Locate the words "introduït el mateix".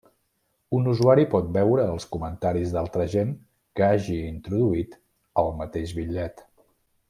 4.33-5.95